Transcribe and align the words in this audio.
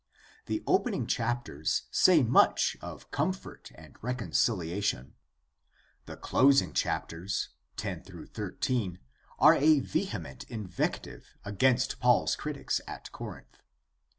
The 0.47 0.63
opening 0.65 1.05
chapters 1.05 1.83
say 1.91 2.23
much 2.23 2.75
of 2.81 3.11
comfort 3.11 3.71
and 3.75 3.95
reconciliation. 4.01 5.13
The 6.07 6.17
closing 6.17 6.73
chapters, 6.73 7.49
10 7.77 8.01
13, 8.05 8.97
are 9.37 9.53
a 9.53 9.79
vehement 9.79 10.45
invective 10.45 11.35
against 11.45 11.99
Paul's 11.99 12.35
critics 12.35 12.81
at 12.87 13.11
Corinth. 13.11 13.59